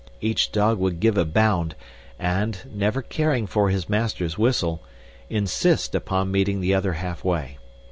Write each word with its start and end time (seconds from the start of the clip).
Each 0.19 0.51
dog 0.51 0.79
would 0.79 0.99
give 0.99 1.15
a 1.15 1.25
bound 1.25 1.75
and, 2.17 2.57
never 2.73 3.03
caring 3.03 3.45
for 3.45 3.69
his 3.69 3.87
master's 3.87 4.35
whistle, 4.35 4.81
insist 5.29 5.93
upon 5.93 6.31
meeting 6.31 6.59
the 6.59 6.73
other 6.73 6.93
halfway. 6.93 7.59